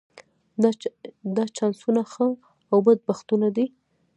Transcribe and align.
دا 1.35 1.43
چانسونه 1.57 2.01
ښه 2.11 2.27
او 2.71 2.77
بد 2.85 2.99
بختونه 3.07 3.47
دي. 3.55 3.65